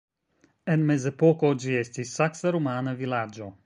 [0.75, 3.57] En mezepoko ĝi estis saksa-rumana vilaĝo.